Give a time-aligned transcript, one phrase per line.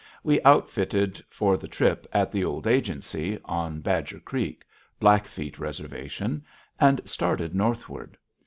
[0.23, 4.63] We outfitted for the trip at the Old Agency, on Badger Creek,
[4.99, 6.43] Blackfeet Reservation,
[6.79, 8.17] and started northward.